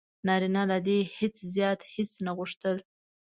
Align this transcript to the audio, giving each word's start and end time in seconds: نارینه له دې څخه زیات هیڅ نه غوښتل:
نارینه 0.27 0.61
له 0.71 0.77
دې 0.87 0.97
څخه 1.11 1.45
زیات 1.55 1.79
هیڅ 1.93 2.11
نه 2.25 2.31
غوښتل: 2.37 2.77